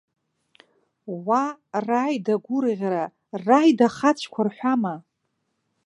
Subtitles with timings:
[1.25, 1.43] Уа,
[1.87, 3.05] раида гәырӷьара,
[3.45, 4.95] раид ахацәқәа рҳәама?